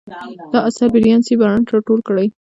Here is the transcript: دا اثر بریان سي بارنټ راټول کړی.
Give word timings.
دا 0.51 0.59
اثر 0.69 0.87
بریان 0.93 1.21
سي 1.27 1.33
بارنټ 1.41 1.67
راټول 1.75 1.99
کړی. 2.07 2.27